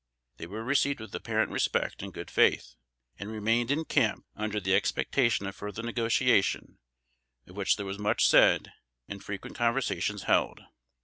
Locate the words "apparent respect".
1.13-2.01